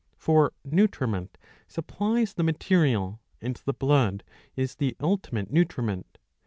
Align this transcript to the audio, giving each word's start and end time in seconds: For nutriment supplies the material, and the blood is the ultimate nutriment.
For 0.17 0.51
nutriment 0.65 1.37
supplies 1.67 2.33
the 2.33 2.41
material, 2.41 3.21
and 3.39 3.55
the 3.65 3.73
blood 3.73 4.23
is 4.55 4.77
the 4.77 4.95
ultimate 4.99 5.51
nutriment. 5.51 6.17